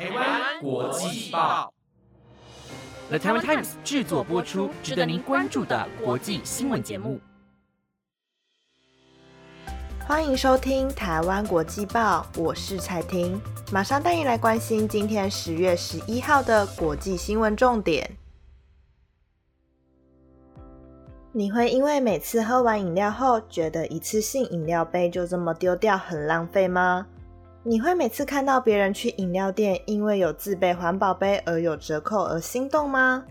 [0.00, 1.70] 台湾国际报
[3.10, 7.20] ，The Taiwan Times 制作播出，值得您关注的国际新闻节目。
[10.08, 13.38] 欢迎收听台湾国际报，我是蔡婷，
[13.70, 18.10] 马上带你来关心今天十月十一号的国际新闻重点。
[21.30, 27.06] 你会因为每次喝完饮料后，觉得一次性饮料杯就这么丢掉很浪费吗？
[27.62, 33.22] 你会每次看到别人去饮料店，因为有自备环保杯而有折扣而心动吗？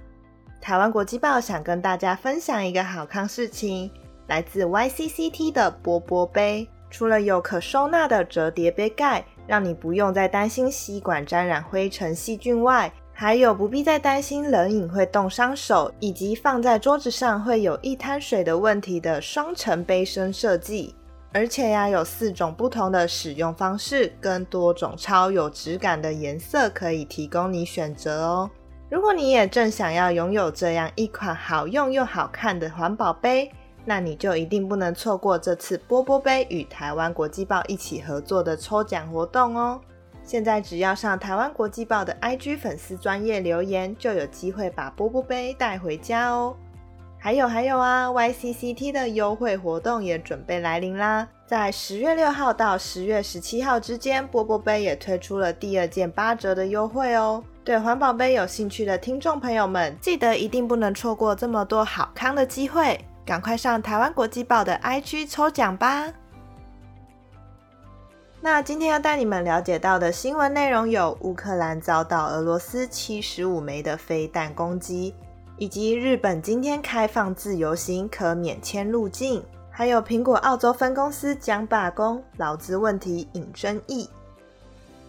[0.62, 3.90] 台湾国际报想跟大家分享一个好康事情，
[4.28, 20.94] 来自 YCCT 的波波杯，除了有可收纳的折叠杯盖，让你不用再担心吸管沾染灰尘细菌外，还有不必再担心冷饮会冻伤手，以及放在桌子上会有一滩水的问题的双层杯身设计。
[21.32, 28.50] 而且呀，有四种不同的使用方式，跟多种超有质感的颜色可以提供你选择哦。
[28.90, 33.52] 如果你也正想要拥有这样一款好用又好看的环保杯，
[33.86, 39.80] 那你就一定不能错过这次波波杯与台湾国际报一起合作的抽奖活动哦。
[40.24, 46.56] 现在只要上台湾国际报的 IG 粉丝专业留言，就有机会把波波杯带回家哦。
[47.22, 51.28] 还有还有啊，YCCT 的优惠活动也准备来临啦！
[51.46, 57.44] 在十月六号到十月十七号之间，波波杯也推出了第二件八折的优惠哦。
[57.66, 66.14] 对环保杯有兴趣的听众朋友们，记得一定不能错过这么多好康的机会，赶快上台湾国际报的 IG 抽奖吧！
[68.40, 75.14] 那今天要带你们了解到的新闻内容有：乌克兰遭到俄罗斯七十五枚的飞弹攻击，
[75.60, 84.10] 以及日本今天开放自由行可免签入境，还有苹果澳洲分公司将罢工，劳资问题引争议。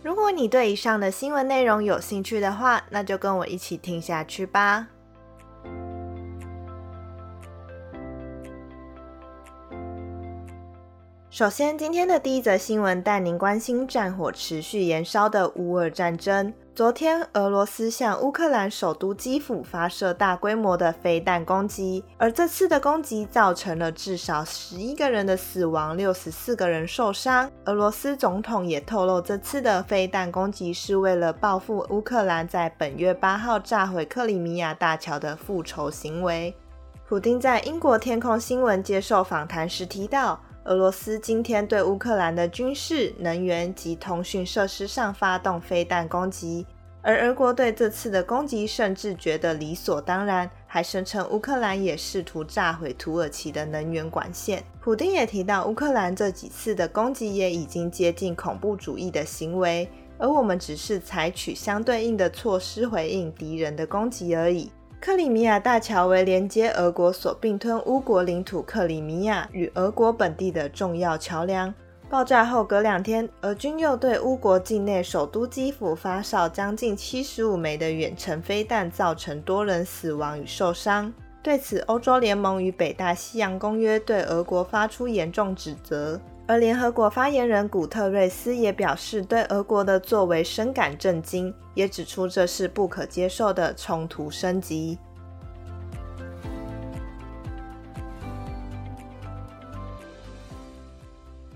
[0.02, 4.88] 如果你对以上的新闻内容有兴趣的话，那就跟我一起听下去吧。
[11.32, 16.52] 首先，今天的第一则新闻带您关心战火持续延烧的乌俄战争。
[16.74, 27.48] 昨天，俄罗斯向乌克兰首都基辅发射大规模的飞弹攻击，而这次的攻击造成了至少十一个人的死亡，六十四个人受伤。
[27.66, 36.52] 俄罗斯总统也透露，这次的飞弹攻击是为了报复乌克兰在本月八号炸毁克里米亚大桥的复仇行为。
[37.08, 40.40] 普丁在英国天空新闻接受访谈时提到。
[40.64, 46.66] 俄罗斯今天对乌克兰的军事、能源及通讯设施上发动飞弹攻击，
[47.00, 54.62] 而俄国对这次的攻击甚至觉得理所当然，还声称乌克兰也试图炸毁土耳其的能源管线。
[54.82, 59.88] 普丁也提到，乌克兰这几次的攻击也已经接近恐怖主义的行为，
[60.18, 64.70] 而我们只是采取相对应的措施回应敌人的攻击而已。
[65.00, 71.72] 克里米亚大桥为连接俄国所并吞乌国领土克里米亚与俄国本地的重要桥梁。
[72.10, 81.10] 爆炸后隔两天，俄军又对乌国境内首都基辅发射将近七十五枚的远程飞弹，造成多人死亡与受伤。
[81.42, 86.20] 对此，欧洲联盟与北大西洋公约对俄国发出严重指责。
[86.50, 94.98] 而联合国发言人古特瑞斯也表示，对俄国的作为深感震惊，也指出这是不可接受的冲突升级。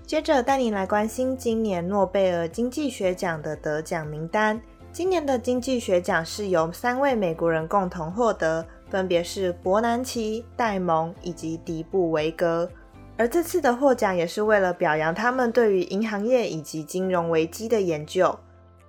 [0.05, 4.61] 接着带你来关心今年诺贝尔经济学奖的得奖名单。
[4.93, 12.69] 今年的经济学奖是由三位美国人共同获得，分别是伯南奇、戴蒙以及迪布维格。
[13.17, 18.37] 而这次的获奖也是为了表扬他们对于银行业以及金融危机的研究。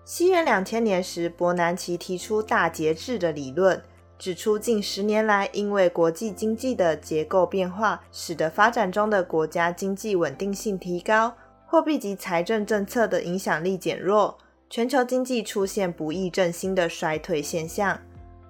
[0.05, 3.81] 西元两千年时，伯南奇提出大节制的理论，
[4.19, 11.35] 指出近十年来因为国际经济的结构变化，使得发展中的国家经济稳定性提高，
[11.67, 14.39] 货币及财政政策的影响力减弱，
[14.69, 17.99] 全球经济出现不易振兴的衰退现象。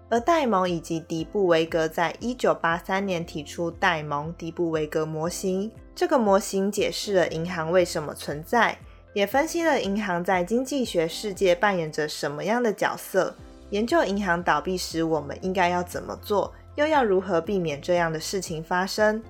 [0.09, 5.71] 而戴蒙以及迪布维格在一九八三年提出戴蒙迪布维格模型。
[5.95, 8.77] 这个模型解释了银行为什么存在，
[9.15, 13.35] 也分析了银行在经济学世界扮演着什么样的角色。
[13.71, 19.21] 研究银行倒闭时，我们应该要怎么做，又要如何避免这样的事情发生？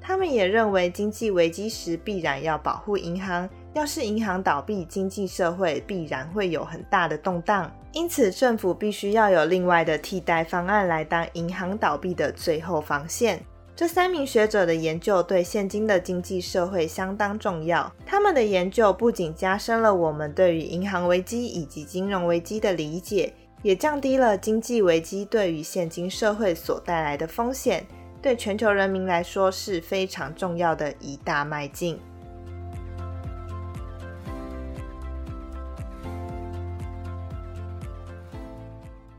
[0.00, 3.48] 他们也认为，经济危机时必然要保护银行。
[3.74, 13.42] 要是银行倒闭，经济社会必然会有很大的动荡，因此政府必须要有另外的替代方案来当银行倒闭的最后防线。
[13.74, 17.90] 这三名学者的研究对现今的经济社会相当重要。
[18.04, 23.32] 他们的研究不仅加深了我们对于银行危机以及金融危机的理解，
[23.62, 27.82] 也降低了经济危机对于现今社会所带来的风险。
[28.20, 31.98] 对全球人民来说是非常重要的一大迈进。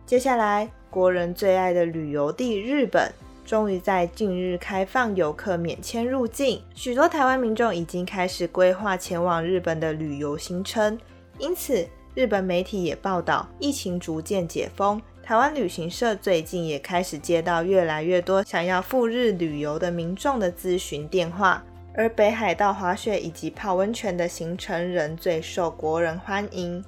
[0.07, 3.11] 接下来，国人最爱的旅游地日本。
[3.45, 10.97] 终于在近日开放游客免签入境，许多台湾民众已经开始规划前往日本的旅游行程。
[11.39, 21.61] 因此，日本媒体也报道，疫情逐渐解封，台湾旅行社最近也开始接到越来越多想要赴日旅游的民众的咨询电话。
[21.93, 26.81] 而北海道滑雪以及泡温泉的行程仍最受国人欢迎。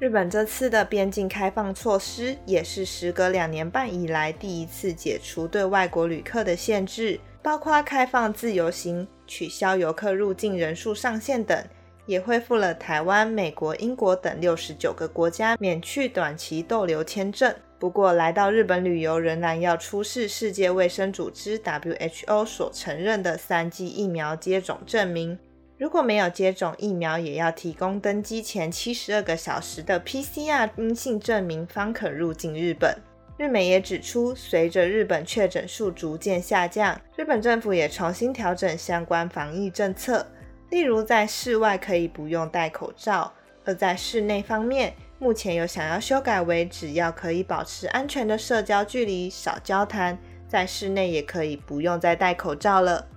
[0.00, 11.64] 日本这次的边境开放措施，也是时隔两年半以来第一次解除对外国旅客的限制，包括开放自由行、取消游客入境人数上限等，
[12.06, 17.54] 也恢复了台湾、美国、英国等六十九个国家免去短期逗留签证。
[17.78, 25.38] 不过，来到日本旅游仍然要出示世界卫生组织 （WHO） 所承认的三剂疫苗接种证明。
[25.76, 32.96] 如果没有接种疫苗，也要提供登机前七十二个小时的 PCR 阴性证明，方可入境日本。
[33.36, 40.24] 日媒也指出，随着日本确诊数逐渐下降，日本政府也重新调整相关防疫政策，
[40.70, 43.32] 例如在室外可以不用戴口罩，
[43.64, 50.16] 而在室内方面，目前有想要修改为只要可以保持安全的社交距离、少交谈，
[50.46, 53.08] 在室内也可以不用再戴口罩了。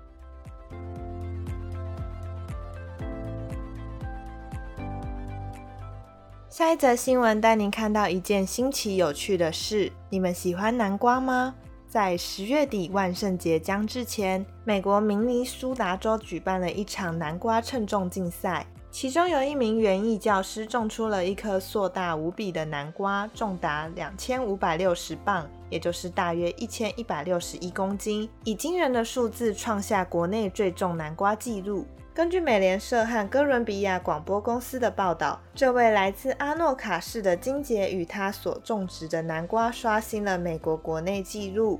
[6.57, 9.91] 下一则新闻带您看到一件新奇有趣的事。
[10.09, 11.53] 你们喜欢南瓜吗？
[11.87, 31.85] 在十月底万圣节将至前，美国明尼苏达州举办了一场南瓜称重竞赛，其中有一名园艺教师种出了一颗硕大无比的南瓜，重达两千五百六十磅，也就是大约一千一百六十一公斤，以惊人的数字创下国内最重南瓜纪录。
[32.17, 41.79] 根据美联社和哥伦比亚广播公司的报道，这位来自阿诺卡市的金杰与他所种植的南瓜刷新了美国国内纪录，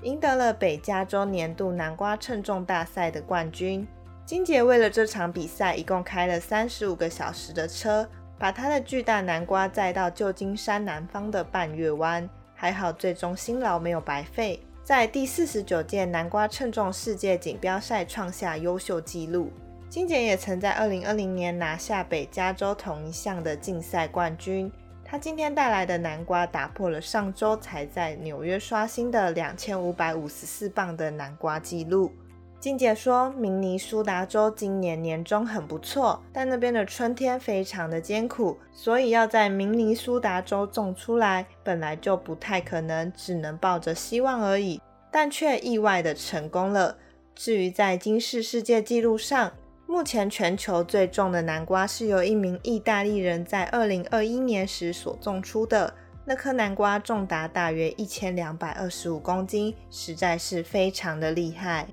[0.00, 3.86] 赢得了北加州年度南瓜称重大赛的冠军。
[4.24, 8.08] 金杰为了这场比赛，一共开了三十五个小时的车，
[8.38, 12.26] 把他的巨大南瓜载到旧金山南方的半月湾。
[12.54, 19.50] 还好，最终辛劳没有白费，在第四十九届南瓜称重世界锦标赛创下优秀纪录。
[19.88, 24.70] 金姐也曾在二零二零年拿下北加州同一项的竞赛冠军。
[25.04, 32.10] 她今天带来的南瓜打破了上周才在纽约刷新的两千五百五十四磅的南瓜纪录。
[32.58, 44.80] 金姐说明尼苏达州今年年中很不错，但那边的春天非常的艰苦，所以要在明尼苏达州种出来本来就不太可能，只能抱着希望而已。
[45.12, 46.96] 但却意外的成功了。
[47.34, 49.52] 至于在金氏世界纪录上，
[49.88, 55.94] 目前全球最重的南瓜是由一名意大利人在二零二一年时所种出的。
[56.24, 61.86] 那颗南瓜重达大约一千两百二十五公斤，实在是非常的厉害。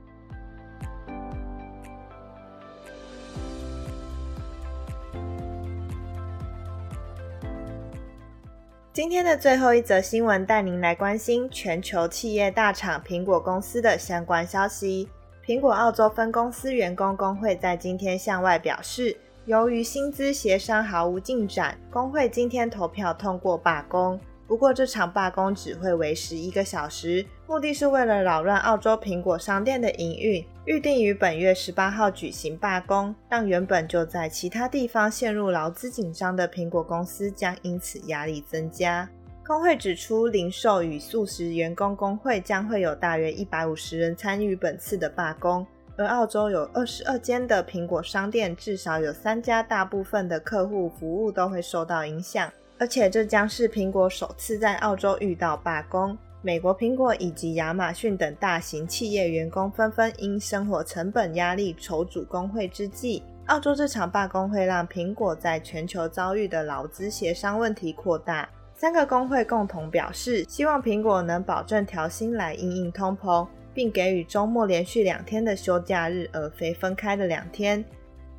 [8.92, 15.08] 今天的最后一则新闻，带您来关心全球企业大厂苹果公司的相关消息。
[15.46, 24.18] 苹果澳洲分公司员工工会在今天向外表示，由于薪资协商毫无进展，工会今天投票通过罢工。
[24.48, 30.46] 不过，这场罢工只会维持一个小时，目的是为了扰乱澳洲苹果商店的营运。
[30.64, 39.10] 预定于本月十八号举行罢工，让原本就在其他地方陷入劳资紧张的苹果公司将因此压力增加。
[39.46, 52.50] 工会指出，零售与素食员工工会将会有大约一百五十人参与本次的罢工，而澳洲有二十二间的苹果商店，至少有三家，大部分的客户服务都会受到影响。
[52.80, 56.18] 而且这将是苹果首次在澳洲遇到罢工。
[56.42, 68.48] 美国苹果以及亚马逊等大型企业员工纷纷因生活成本压力筹组工会之际，澳洲这场罢工会让苹果在全球遭遇的劳资协商问题扩大。
[68.84, 77.82] 三个工会共同表示，希望苹果能保证调薪来应应通膨，并给予周末连续两天的休假日，而非分开的两天。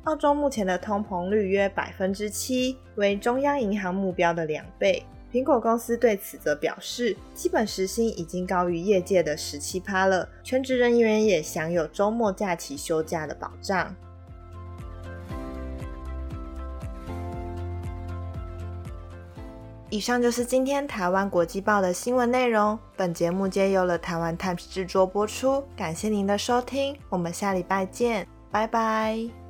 [0.03, 5.03] 澳洲目前的通膨率约百分之七，为中央银行目标的两倍。
[5.33, 13.95] 苹果公司对此则表示，基本时薪已经高于业界的十七趴了，全职人员也享有周末假期休假的保障。
[19.95, 22.77] 以上就是今天台湾国际报的新闻内容。
[22.97, 29.44] 本节目皆由了台湾 Times 制作播出，感谢您的收听，我们下礼拜见，拜拜。